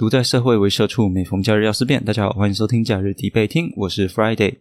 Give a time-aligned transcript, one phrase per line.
[0.00, 2.02] 独在社会为社畜，每逢假日要思变。
[2.02, 4.60] 大家好，欢迎收听假日必备听，我是 Friday。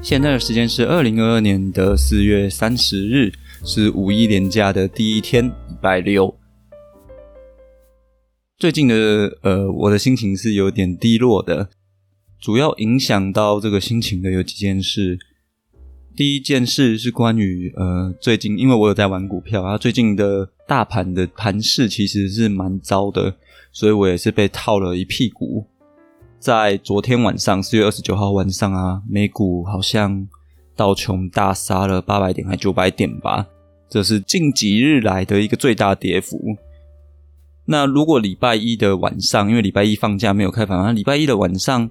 [0.00, 3.30] 现在的时间是二零二二年的四月三十日，
[3.62, 6.34] 是五一连假的第一天，礼拜六。
[8.56, 8.94] 最近的
[9.42, 11.68] 呃，我的心情是有点低落的，
[12.44, 15.18] 主要影响到这个心情的有几件事。
[16.14, 23.34] 第一件事是关于呃，最近因为我有在玩股票啊，最近的大盘的盘势其实是蛮糟的，
[23.72, 25.64] 所以我也是被套了一屁股。
[26.38, 30.28] 在昨天晚上，四月二十九号晚上啊，美股好像
[30.76, 33.46] 道琼大杀了八百点还九百点吧，
[33.88, 36.38] 这是近几日来的一个最大跌幅。
[37.64, 41.88] 那如果礼拜一的晚上，因为礼拜一放假没有开盘，那礼拜一的晚上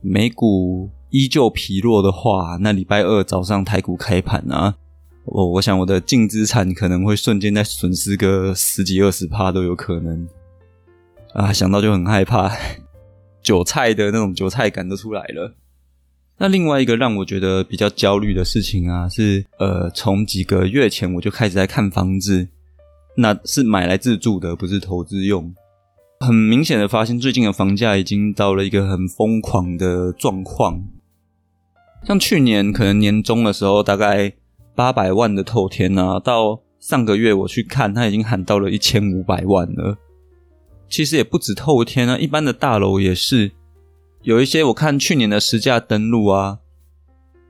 [0.00, 4.76] 美股依旧疲弱的话，那礼拜二早上台股开盘啊，
[5.24, 10.28] 我我想我的净资产可能会瞬间在损失个十几二十趴都有可能
[11.34, 12.50] 啊，想到就很害怕。
[13.42, 15.54] 韭菜的那种韭菜感都出来了。
[16.36, 22.48] 那另外一个让我觉得比较焦虑的事情啊，是呃，从几个月前我就开始在看房子，
[23.16, 25.54] 那是买来自住的，不是投资用。
[26.22, 30.84] 很明显的发现，最近的房价已经到了一个很疯狂的状况。
[32.04, 34.34] 像去年可能年终的时候，大概
[34.74, 39.96] 八百万的透天啊，到上个月我去看，它已经喊到了一千五百万了。
[40.90, 43.52] 其实也不止透天啊，一般的大楼也是
[44.22, 44.62] 有一些。
[44.64, 46.58] 我看去年的实价登录啊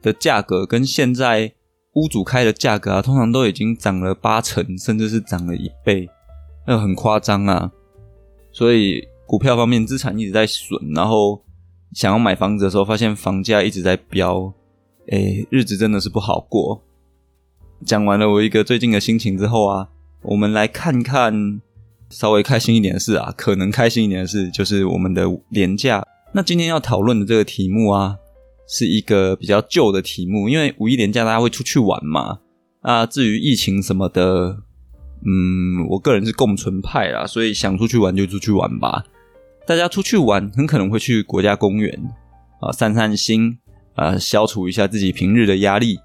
[0.00, 1.54] 的价格，跟现在
[1.94, 6.08] 屋主开的价格啊，通常都已经涨了八成，甚至是涨了一倍，
[6.68, 7.72] 那很夸张啊。
[8.52, 11.42] 所以股票方面资产一直在损，然后
[11.92, 14.52] 想要买房子的时候，发现房价一直在飙，
[15.10, 16.82] 哎，日子真的是不好过。
[17.84, 19.88] 讲完了我一个最近的心情之后啊，
[20.22, 21.60] 我们来看看。
[22.10, 26.04] 稍微开心一点的事啊，可能开心一点的事就是我们的廉价。
[26.32, 28.16] 那今天要讨论的这个题目啊，
[28.66, 32.40] 是一个比较旧的题目，因为五一廉价大家会出去玩嘛。
[32.80, 34.58] 啊，至于疫情什么的，
[35.24, 39.04] 嗯，我个人是共存派啦，所以想出去玩就出去玩吧。
[39.66, 41.92] 大家出去玩很可能会去国家公园
[42.60, 43.58] 啊，散散心
[43.94, 45.98] 啊，消除一下自己平日的压力。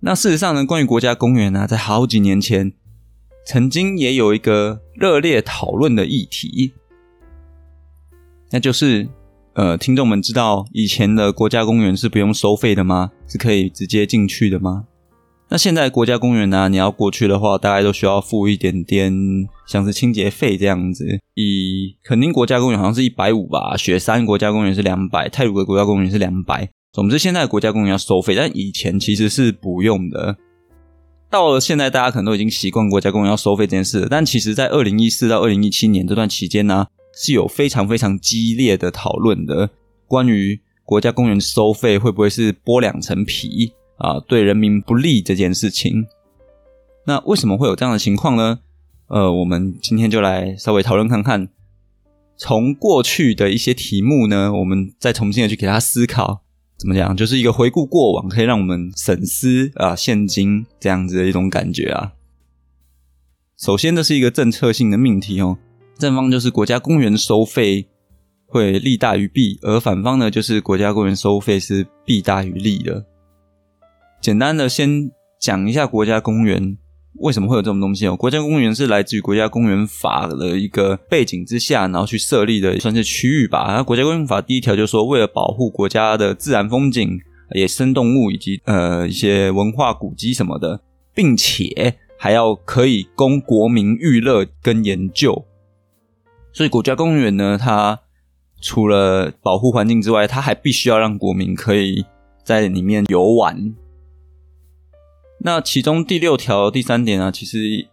[0.00, 2.72] 那事实上呢，关于国家公园呢，在好几年前。
[3.44, 6.74] 曾经也有一个热烈讨论的议题，
[8.52, 9.08] 那就是，
[9.54, 13.10] 呃，听众们知道以前的国家公园是不用收费的吗？
[13.26, 14.84] 是可以直接进去的吗？
[15.52, 16.70] 那现在国家公园呢？
[16.70, 19.12] 你要过去的话，大概都需要付一点点，
[19.68, 21.04] 像是清洁费这样子。
[21.34, 26.66] 以肯定国家公园好像是一百五吧，雪山国家公园是两百，泰鲁格国家公园是两百。
[26.94, 30.38] 总之，现在国家公园要收费，但以前其实是不用的。
[31.30, 39.68] 到了现在，大家可能都已经习惯国家公园要收费这件事，但其实，在二零一四到二零一七年这段期间呢，是有非常非常激烈的讨论的，
[40.06, 43.70] 关于国家公园收费会不会是剥两层皮
[44.02, 46.06] 啊，对人民不利这件事情。
[47.06, 48.58] 那为什么会有这样的情况呢？
[49.06, 51.48] 呃，我们今天就来稍微讨论看看，
[52.36, 56.42] 从过去的一些题目呢，我们再重新的去给他思考。
[56.76, 57.16] 怎么讲？
[57.16, 62.14] 就是一个回顾过往，可以让我们审思啊，现今这样子的一种感觉啊。
[63.56, 65.58] 首先，这是一个政策性的命题哦。
[65.96, 67.86] 正方就是国家公园收费
[68.46, 73.06] 会利大于弊，而反方呢，就是国家公园收费是弊大于利的。
[74.22, 75.10] 简单的先
[75.40, 76.78] 讲一下国家公园。
[77.16, 78.16] 为什么会有这种东西哦？
[78.16, 83.66] 国家公园是来自于国家公园法的一个背景之下，然后去设立的，算是区域吧。
[83.66, 87.18] 然后国家公园法第一条就说，为了保护国家的自然风景、
[87.54, 90.80] 野生动物以及呃一些文化古迹什么的，
[91.12, 95.44] 并且还要可以供国民娱乐跟研究。
[96.52, 97.98] 所以国家公园呢，它
[98.60, 102.04] 除了保护环境之外，它还必须要让国民可以
[102.42, 103.74] 在里面游玩。
[105.44, 107.88] 那其中第六条第三点啊，其实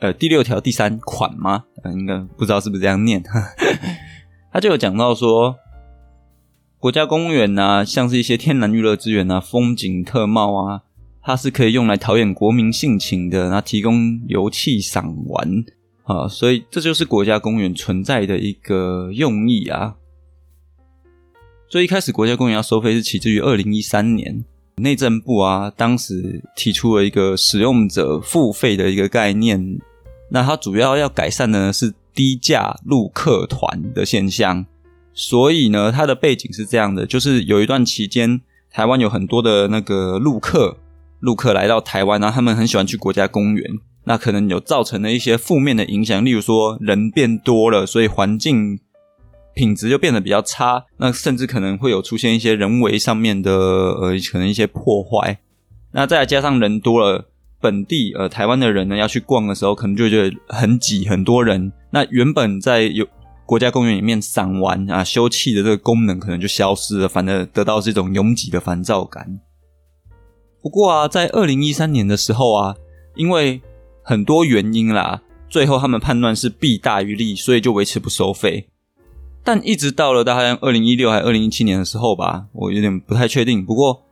[0.00, 1.64] 呃第六条第三款吗？
[1.92, 3.22] 应该不知道是不是这样念。
[4.52, 5.56] 他就有讲到说，
[6.78, 10.82] 国家公园啊，像是一些天然娱乐资源啊、风景特貌啊，
[11.22, 15.64] 它是可以用来陶冶国民性情的，那提供游憩赏玩
[16.02, 19.94] 啊，所以这就是国家公园存在的一个用意啊。
[21.70, 24.44] 所以一开始国家公园要收费是起自于二零一三年。
[24.78, 29.78] 内政部啊，当时提出了一个使用者付费的一个概念。
[30.30, 34.66] 那它主要要改善的呢是低价入客团的现象。
[35.14, 38.40] 所以呢，它的背景是这样的，就是有一段期间，
[38.70, 40.76] 台湾有很多的那个陆客，
[41.18, 43.64] 陆客来到台湾，然后他们很喜欢去国家公园，
[44.04, 48.78] 那可能有造成了一些负面的影响，例如说人变多了，所以环境
[49.58, 55.38] 品质就变得比较差，那甚至可能会有出现一些人为上面的呃，可能一些破坏，
[55.90, 57.26] 那再加上人多了，
[57.60, 63.04] 本地呃台湾的人呢要去逛的时候，可能就觉得很挤，很多人，那原本在有。
[63.48, 69.40] 国家公园里面赏玩啊休憩的这个功能可能就消失了，反而得到这种拥挤的烦躁感。
[70.60, 72.74] 不过啊，在二零一三年的时候啊，
[73.16, 73.62] 因为
[74.02, 78.68] 很多原因啦，最后他们判断是弊大于利，所以就维持不收费。
[79.48, 83.64] 但一直到了大概二零一六还二零一七年的时候吧，我有点不太确定。
[83.64, 84.02] 不过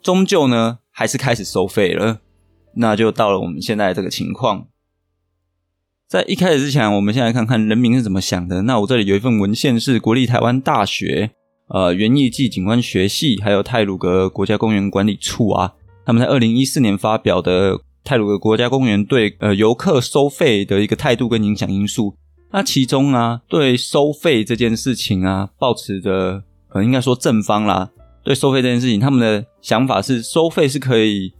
[0.00, 2.20] 终究呢，还是开始收费了，
[2.76, 4.68] 那就到了我们现在这个情况。
[6.08, 8.62] 在一开始之前，我们先来看看人民是怎么想的。
[8.62, 11.32] 那我这里有一份文献，是国立台湾大学
[11.68, 15.74] 呃园艺暨景观学系，还有泰鲁格国家公园管理处啊，
[16.06, 22.16] 他们在二零一四年发表的泰鲁格国家公园对呃游客收费的一个态度跟影响因素。
[22.52, 27.90] 那其中啊，对收费这件事情啊，抱持的呃应该说正方啦，
[28.22, 31.32] 对收费这件事情，他们的想法是收费是可以。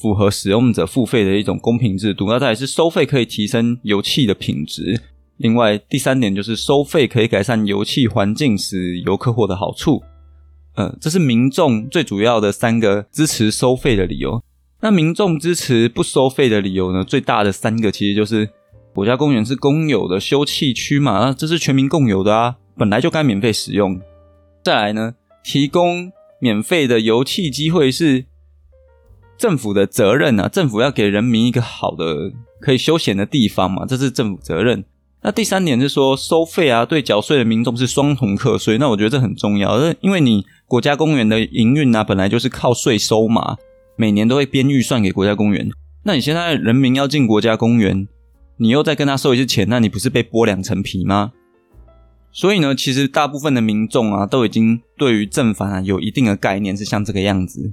[0.00, 5.02] 符合使用者付费的一种公平制度，那再也是收费可以提升油气的品质。
[5.38, 10.04] 另外，第三点就是收费可以改善油气环境，使游客获得好处。
[10.76, 14.40] 呃，这是民众最主要的三个支持收费的理由。
[14.80, 17.02] 那民众支持不收费的理由呢？
[17.02, 18.48] 最大的三个其实就是
[18.98, 24.00] 国家公园是公有的休憩区嘛，那这是全民共有的啊，本来就该免费使用。
[24.64, 25.14] 再来呢，
[25.44, 26.10] 提供
[26.40, 28.24] 免费的游憩机会是。
[29.36, 34.84] 政府的责任啊，政府要给人民一个好的可以休闲的地方嘛，这是政府责任。
[35.22, 38.78] 那第三点是说收费啊，对缴税的民众是双重课税。
[38.78, 43.58] 那我觉得这很重要，因为你国家公园的营运啊，本来就是靠税收嘛，
[43.94, 45.70] 每年都会编预算给国家公园。
[46.02, 48.08] 那你现在人民要进国家公园，
[48.58, 51.32] 你又再跟他收一次钱，那你不是被剥两层皮吗？
[52.30, 57.70] 所以呢，其实大部分的民众啊，都已经对于正反啊有一定的概念，是像这个样子。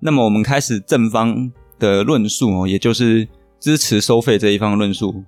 [0.00, 3.28] 那么我们开始正方的论述哦，也就是
[3.60, 5.24] 支持收费这一方论述。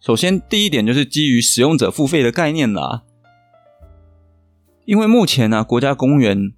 [0.00, 3.02] 首先，第一点就是基于使用者付费的概念啦。
[4.84, 6.52] 因为目前呢，国家公园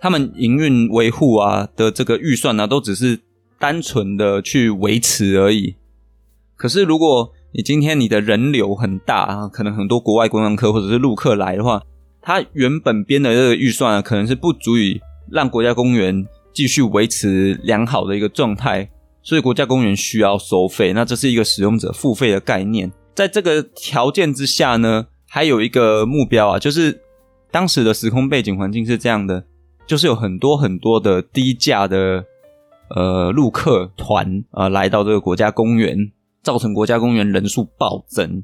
[0.00, 3.20] 他们营运维护啊的这个预算呢，都只是
[3.58, 5.76] 单纯的去维持而已。
[6.58, 11.82] 可是，如果你今天你的人流很大啊，可能很多国外观光客或者是陆客来的话，
[12.20, 15.00] 他原本编的这个预算啊，可能是不足以
[15.30, 16.26] 让国家公园。
[16.50, 18.90] 继续维持良好的一个状态，
[19.22, 20.92] 所以国家公园需要收费。
[20.92, 22.90] 那这是一个使用者付费的概念。
[23.14, 27.00] 在这个条件之下呢，还有一个目标啊，就是
[27.52, 29.44] 当时的时空背景环境是这样的，
[29.86, 32.24] 就是有很多很多的低价的
[32.96, 36.10] 呃陆客团啊来到这个国家公园，
[36.42, 38.42] 造成国家公园人数暴增。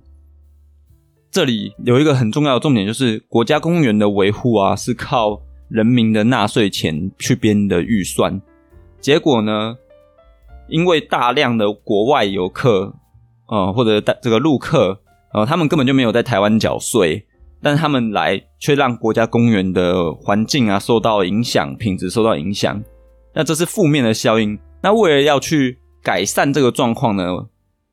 [1.31, 5.43] 这里有一个很重要的重点，就是国家公园的维护啊是靠。
[5.71, 8.41] 人民的纳税钱去编的预算，
[9.01, 9.75] 结果呢？
[10.69, 12.95] 因为大量的国外游客，
[13.49, 15.01] 呃，或者这个陆客，
[15.33, 17.27] 呃，他们根本就没有在台湾缴税，
[17.63, 22.81] 但他们来却让国家公园的环境啊受到影响，品质受到影响。
[23.35, 24.57] 那这是负面的效应。
[24.83, 27.25] 那为了要去改善这个状况呢，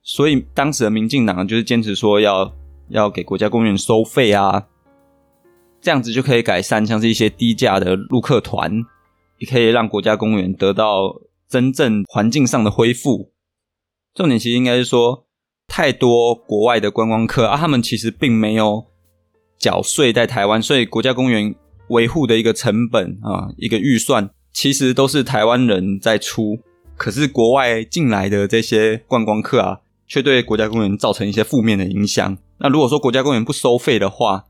[0.03, 2.53] 所以当时的民进党就是坚持说要
[2.89, 4.67] 要给国家公园收费啊。
[5.81, 8.71] 这样子就可以改善，像是一些低价的陆客团，
[9.39, 13.31] 也可以让国家公园得到真正环境上的恢复。
[14.13, 15.25] 重点其实应该是说，
[15.67, 18.85] 太多国外的观光客啊，他们其实并没有
[19.57, 21.55] 缴税在台湾，所以国家公园
[21.89, 26.59] 维护的一个成本啊，一个预算，其实都是台湾人在出。
[26.95, 29.80] 可是国外进来的这些观光客啊，
[30.11, 32.37] 却对国家公园造成一些负面的影响。
[32.57, 34.43] 那如果说国家公园不收费的话，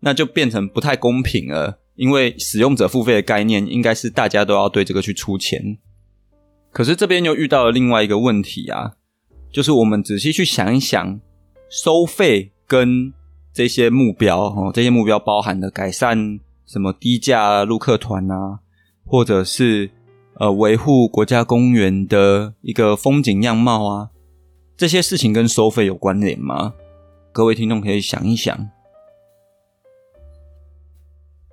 [0.00, 5.78] 那就变成不太公平了，因为使用者付费的概念应该是大家都要对这个去出钱。
[6.72, 8.94] 可是这边又遇到了另外一个问题啊，
[9.52, 11.20] 就是我们仔细去想一想，
[11.70, 13.12] 收费跟
[13.52, 18.58] 这些目标哦，这些目标包含的改善什么低价入客团啊，
[19.06, 19.92] 或者是
[20.40, 24.10] 呃维护国家公园的一个风景样貌啊，
[24.76, 26.74] 这些事情跟收费有关联吗？
[27.30, 28.68] 各位听众可以想一想。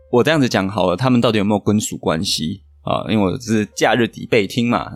[0.09, 3.05] 我这样子讲好了，他们到底有没有归属关系啊？
[3.09, 4.91] 因为我是假日底备听嘛，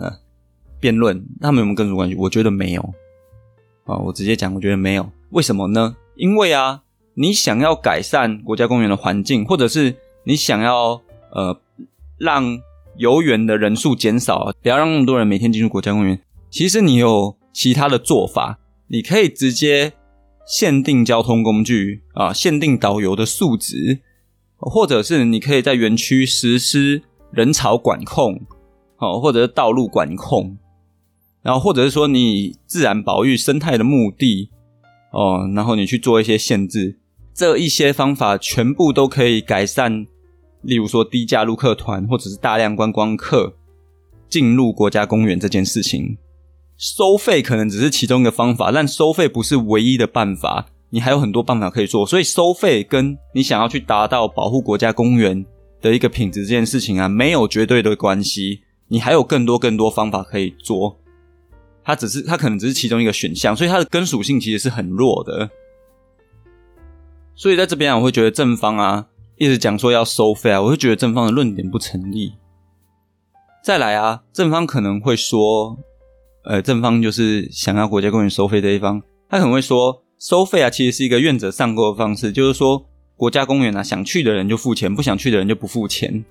[0.79, 2.15] 辩论他们有没有归属关系？
[2.15, 2.81] 我觉得没有
[3.85, 3.95] 啊。
[3.97, 5.07] 我直接讲，我觉得没有。
[5.29, 5.95] 为什么呢？
[6.15, 6.81] 因为啊，
[7.13, 11.59] 你想要改善国家公园的环境，或者是你想要呃
[12.17, 12.59] 让
[12.97, 18.59] 游园的人数减少，不要让那么多人每天进入国家公园，其实你有其他的做法，
[18.89, 19.93] 你可以直接
[20.45, 24.01] 限定交通工具啊，限定导游的素质，
[24.57, 28.41] 或者是你可以在园区实施人潮管控，
[28.97, 30.57] 哦，或者是道路管控，
[31.41, 34.49] 然后或者是说你自然保育生态的目的，
[35.13, 36.99] 哦，然后你去做一些限制。
[37.33, 40.05] 这一些方法全部都可以改善，
[40.61, 43.55] 例如说低价入客团或者是大量观光客
[44.27, 46.17] 进入国家公园这件事情。
[46.77, 52.05] 收费可能只是其中一个方法，但收费不是唯一的办法，你还有很多办法可以做。
[52.05, 55.45] 所以收费跟你想要去达到保护国家公园
[55.81, 58.61] 的一个品质这件事情啊，没有绝对的关系。
[58.87, 60.99] 你还有更多更多方法可以做，
[61.83, 65.49] 它只是它可能只是其中一个选项，所以它的根属性其实是很弱的。
[67.33, 72.33] 所以在这边啊，我会觉得正方啊一直讲说要收费啊，我会觉得正方的论点不成立。
[73.63, 75.79] 再来啊，正方可能会说，
[76.45, 82.85] 呃，正方就是想要国家公园收费的一方，他可能会说，收费啊其实是一个愿者上钩的方式，就是说
[83.17, 86.23] 国家公园啊想去的人就付钱，不想去的人就不付钱。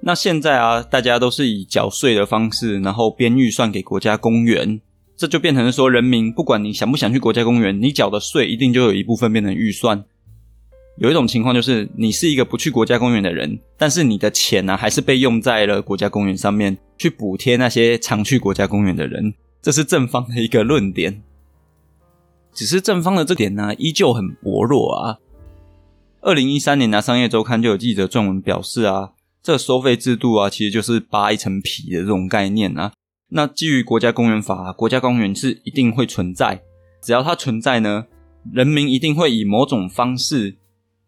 [0.00, 4.78] 那现在啊，大家都是以缴税的方式，然后编预算给国家公园，
[5.16, 10.04] 这就变成说，人民不管你想不想去国家公园，你缴的税一定就有一部分变成预算。
[10.98, 19.32] 有一种情况就是，你是一个不去国家公园的人，但是你的钱呢，还是被用在了国家公园上面，去补贴那些常去国家公园的人。
[19.60, 21.22] 这是正方的一个论点。
[22.52, 25.18] 只是正方的这点呢，依旧很薄弱啊。
[26.20, 32.92] 二零一三年呢，商业周刊就有记者撰文表示啊，这收费制度啊，其实就是扒一层皮的这种概念啊。
[33.28, 36.62] 那基于国家公园法，国家公园是一定会存在，
[37.02, 38.06] 只要它存在呢，
[38.52, 40.56] 人民一定会以某种方式。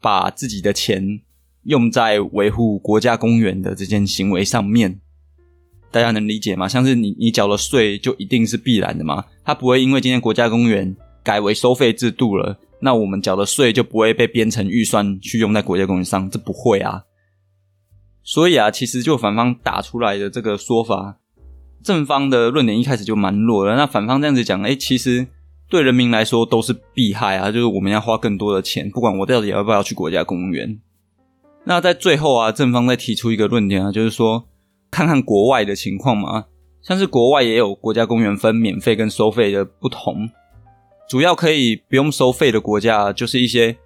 [0.00, 1.22] 把自己的钱
[1.64, 5.00] 用在维护国家公园的这件行为上面，
[5.90, 6.68] 大家能理解吗？
[6.68, 9.24] 像是你你缴了税，就一定是必然的吗？
[9.44, 16.28] 他不会因为今天国家公园改为收费制度了，那我们缴的税就不会被编成预算去用在国家公园上？
[16.30, 17.02] 这不会啊。
[18.22, 21.18] 所以啊，其实就反方打出来的这个说法，
[21.82, 23.74] 正方的论点一开始就蛮弱的。
[23.76, 25.26] 那反方这样子讲，哎，其实。
[25.70, 27.52] 对人民来说都是弊害啊！
[27.52, 30.80] 就是我们要花更多的钱，不管我到底要不要去国家公园。
[31.64, 34.46] 那在最后啊，正方再提出一个论点啊，就是说
[34.90, 36.46] 看看国外的情况嘛，
[36.82, 40.28] 像是国外也有国家公园分免费跟收费的不同。
[41.08, 43.76] 主要可以不用收费的国家，就是一些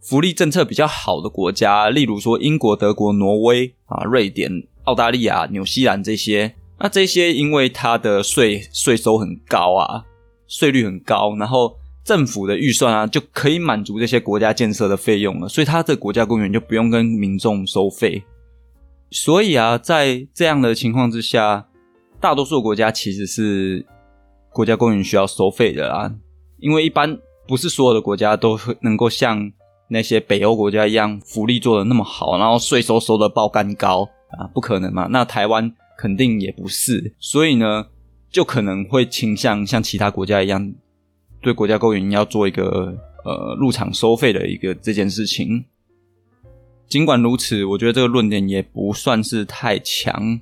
[0.00, 4.50] 福利政策比较好的国家，例如说英国、德国、挪威啊、瑞典、
[4.84, 6.54] 澳大利亚、纽西兰这些。
[6.78, 10.04] 那这些因为它的税税收很高啊。
[10.46, 11.74] 税率很高，然后
[12.04, 18.22] 政府的预算啊就可以满足这些国家建设的费用了，所以它的国家公园就不用跟民众收费。
[19.14, 21.68] 所以啊，在这样的情况之下，
[22.20, 23.86] 大多数国家其实是
[24.52, 26.12] 国家公园需要收费的啦，
[26.58, 27.16] 因为一般
[27.46, 29.52] 不是所有的国家都能够像
[29.88, 35.06] 那些北欧国家一样福利做的那么好，然后税收收的爆干高啊，不可能嘛。
[35.10, 37.86] 那台湾肯定也不是，所以呢。
[38.34, 40.74] 就可能会倾向像其他国家一样，
[41.40, 42.92] 对国家公园要做一个
[43.24, 45.64] 呃入场收费的一个这件事情。
[46.94, 50.40] 尽管如此，我觉得这个论点也不算是太强。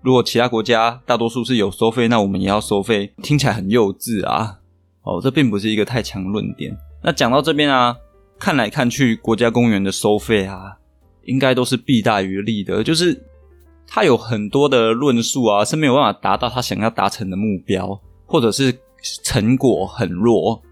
[0.00, 4.60] 如果其他国家大多数是有收费，那我们也要收费，听起来很幼稚啊。
[5.02, 6.72] 哦，这并不是一个太强论点。
[7.02, 7.96] 那讲到这边啊，
[8.38, 10.76] 看来看去，国家公园的收费啊，
[11.24, 13.20] 应该都是弊大于利的，就是。
[13.84, 18.72] 他有很多的论述啊，是没有办法达到他想要达成的目标，或者是
[19.24, 20.62] 成果很弱，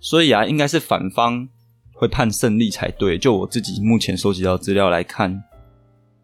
[0.00, 1.48] 所以啊，应该是反方
[1.96, 3.18] 会判胜利才对。
[3.18, 5.42] 就我自己目前收集到资料来看，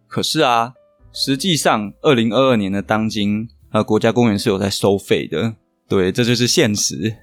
[0.06, 0.74] 可是啊，
[1.12, 5.54] 实际上二零二二年的当今，呃，国家公园是有在收费的，
[5.88, 7.16] 对，这就是现实。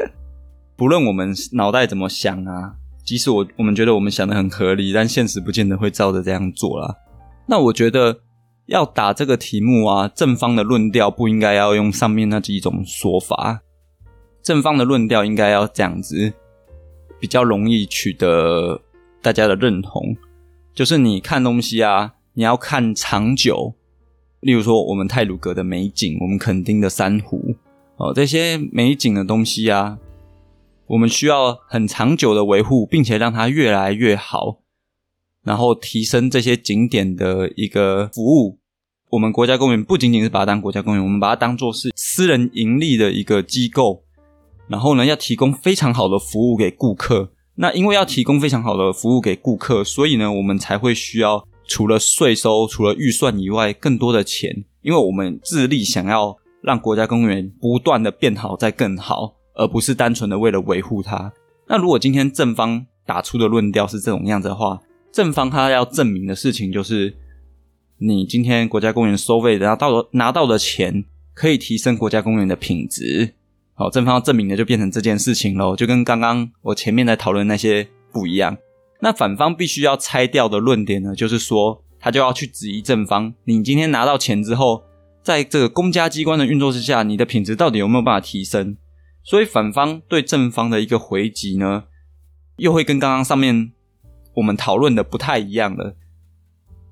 [0.76, 2.74] 不论我们脑袋怎么想啊，
[3.04, 6.94] 即使我我们觉得我们想的很合理，但现实不见得会照着这样做啦。
[7.46, 8.20] 那我觉得。
[8.68, 13.60] 要打这个题目啊，正方的论调不应该要用上面那几种说法，
[14.42, 16.32] 正方的论调应该要这样子，
[17.20, 18.80] 比较容易取得
[19.22, 20.16] 大家的认同。
[20.74, 23.74] 就是你看东西啊，你要看长久，
[24.40, 27.56] 例如说我们泰鲁阁的美景，我们垦丁的珊瑚
[27.96, 29.98] 哦，这些美景的东西啊，
[30.88, 34.60] 我们需要很长久的维护，并且让它越来越好。
[35.42, 38.58] 然后提升这些景点的一个服务。
[39.10, 44.05] 我们国家公园不仅仅是把它当国家公园，我们把它当做是私人盈利的一个机构。
[44.68, 61.32] 然后呢，要提供非常好的服务给顾客，那因为要提供非常好的服务给顾客，所以呢，我们才会需要除了税收、除了预算以外，更多的钱，因为我们致力想要让国家公园不断的变好再更好，而不是单纯的为了维护它。
[61.68, 64.80] 那如果今天正方打出的论调是这种样子的话，
[65.12, 67.16] 正方他要证明的事情就是，
[67.98, 73.35] 你今天国家公园收费拿到拿到的钱可以提升国家公园的品质。
[73.78, 78.56] 好，正方要证明的就变成这件事情喽，就跟刚刚我前面在讨论那些不一样。
[79.02, 84.82] 那反方必须要拆掉的论点呢，就是说他就要去质疑正方，你今天拿到钱之后，
[85.22, 88.78] 在这个公家机关的运作之下，你的品质到底有没有办法提升？
[89.22, 91.84] 所以反方对正方的一个回击呢，
[92.56, 93.72] 又会跟刚刚上面
[94.36, 95.96] 我们讨论的不太一样了。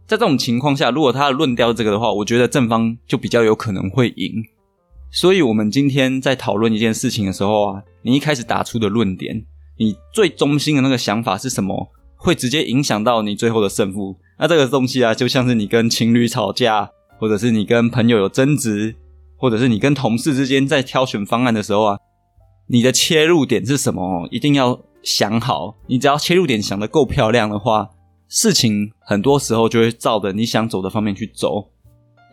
[0.06, 4.44] 在这种情况下，如果他论调这个的话，我觉得正方就比较有可能会赢。
[5.14, 9.46] 所以，我们今天在讨论一件事情的时候啊，你一开始打出的论点，
[9.78, 14.16] 你最中心的那个想法是什么，会直接影响到你最后的胜负。
[14.40, 18.96] 那这个东西啊，就像是你跟情侣吵架，或者是你跟朋友有争执，
[19.36, 21.98] 或者是你跟同事之间在挑选方案的时候啊，
[22.66, 24.26] 你的切入点是什么？
[24.32, 25.76] 一定要想好。
[25.86, 27.90] 你只要切入点想得够漂亮的话，
[28.28, 31.70] 事情很多时候就会照着你想走的方面去走。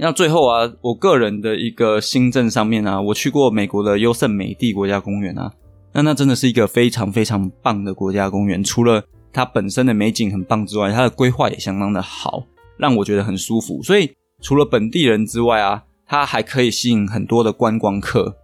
[0.03, 5.53] 那最后啊，我个人的一个新政上面啊，我去过美国的优胜美地国家公园啊，
[5.93, 8.63] 那那真的是一个非常非常棒的国家公园。
[8.63, 12.43] 除了它本身的美景很棒之外，它的规划也相当的好，
[12.77, 13.79] 让我觉得很舒服。
[13.84, 18.36] 所以除了本地人之外啊，它还可以吸引很多的观光客。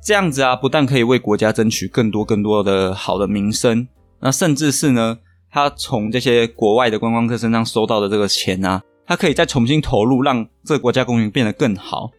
[0.00, 3.88] 这样子啊，不但可以为国家争取更多更多的好的名声，
[4.20, 5.18] 那甚至是呢，
[5.50, 8.80] 它从这些国外的观光客身上收到的这个钱啊。
[9.06, 12.10] 它可以再重新投入，让这个国家公园变得更好，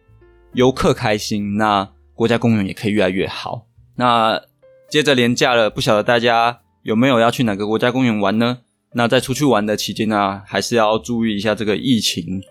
[0.52, 3.66] 游客开心，那国家公园也可以越来越好。
[3.96, 4.40] 那
[4.88, 8.58] 接着连假了，不晓得大家有没有要去哪个国家公园玩呢？
[8.92, 12.42] 那在出去玩的期间呢，还是要注意一下这个疫情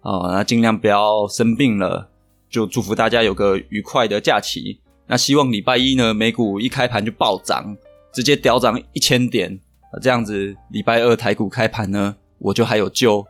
[0.00, 2.08] 啊，那尽量不要生病了。
[2.48, 4.80] 就祝福大家有个愉快的假期。
[5.06, 7.76] 那希望礼拜一呢，美股一开盘就暴涨，
[8.12, 9.60] 直接屌涨一千点
[10.00, 12.16] 这样子礼拜二台股开盘呢。
[12.42, 13.24] 我就还有救。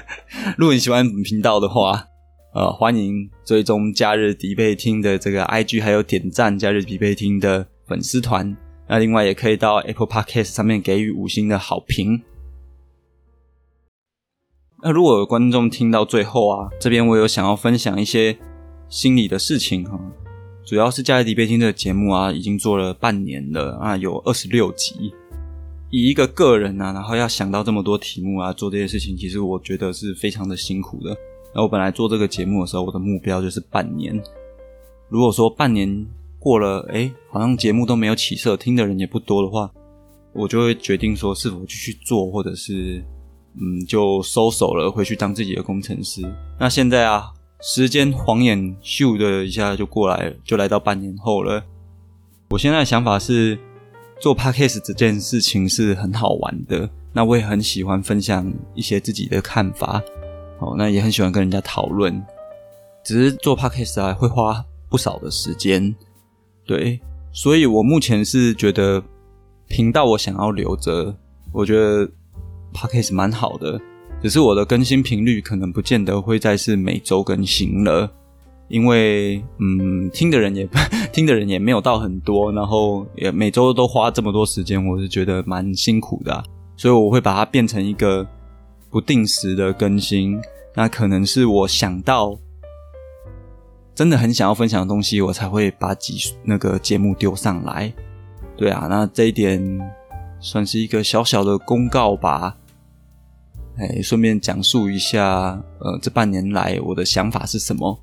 [0.56, 2.06] 如果你喜欢本频道的话，
[2.54, 8.56] 呃，欢迎追踪假日迪贝厅的这个 IG，还有点赞假日迪贝厅的粉丝团。
[8.88, 12.22] 那另外也可以到 Apple Podcast 上面给予五星的好评。
[14.82, 18.36] 那如果有观众听到最后啊，这边我有想要分享一些
[18.88, 20.00] 心里的事情哈，
[20.64, 25.14] 主要是假日迪贝厅的节目啊，已经做了半年了啊，有二十六集。
[25.90, 31.16] 以一个个人呢，然后要想到这么多题目啊，做这些事情，其实我觉得是非常的辛苦的。
[31.52, 34.20] 那我本来做这个节目的时候，我的目标就是半年。
[35.08, 36.06] 如果说半年
[36.38, 39.68] 过了，哎，好像节目都没有起色，听的人也不多的话，
[40.32, 43.04] 我就会决定说是否继续做，或者是
[43.60, 46.22] 嗯，就收手了，回去当自己的工程师。
[46.60, 51.60] 那现在啊，时间晃眼咻的一下就过来了，就来到半年后了。
[52.50, 53.58] 我现在的想法是。
[54.20, 60.02] 做 podcast 这件事情是很好玩的，那我也很喜欢分享一些自己的看法，
[60.58, 62.22] 哦，那也很喜欢跟人家讨论。
[63.02, 65.94] 只是做 podcast 啊，会花不少的时间，
[66.66, 67.00] 对，
[67.32, 69.02] 所以我目前是觉得
[69.68, 71.16] 频道我想要留着，
[71.50, 72.06] 我觉得
[72.74, 73.80] podcast 蛮好的，
[74.22, 78.12] 只是我的更新频率可能不见得会再是每周更新了。
[78.70, 80.66] 因为嗯，听的人也
[81.12, 86.42] 听的人也没有到很多，然后也每周都花这么多时间，我是觉得蛮辛苦的，
[86.76, 88.26] 所以我会把它变成一个
[88.88, 90.40] 不定时的更新。
[90.76, 92.38] 那可能是我想到
[93.92, 97.92] 真的很想要分享的东西，我才会把几那个节目丢上来。
[98.56, 99.60] 对啊，那这一点
[100.38, 102.56] 算是一个小小的公告吧。
[103.78, 107.98] 哎，顺便讲述一下，呃，这半年来我的想法是什么。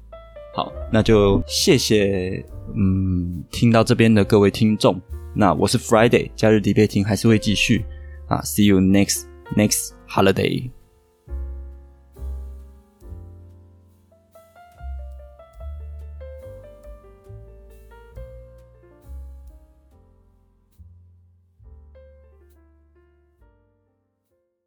[0.57, 2.43] 好，那就谢谢，
[2.75, 4.99] 嗯，听到这边的各位听众，
[5.35, 7.85] 那我是 Friday，假日迪贝听还是会继续
[8.25, 10.71] 啊，See you next next holiday。